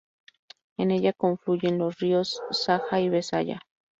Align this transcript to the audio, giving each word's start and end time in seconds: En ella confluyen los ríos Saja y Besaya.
En 0.77 0.89
ella 0.89 1.13
confluyen 1.13 1.77
los 1.77 1.99
ríos 1.99 2.41
Saja 2.49 2.99
y 2.99 3.09
Besaya. 3.09 3.61